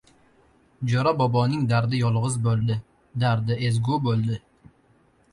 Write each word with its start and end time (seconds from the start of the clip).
Jo‘ra 0.91 1.11
boboning 1.17 1.67
dardi 1.73 1.99
yolg‘iz 1.99 2.37
bo‘ldi, 2.47 2.77
dardi 3.25 3.59
ezgu 3.67 3.99
bo‘ldi: 4.07 4.39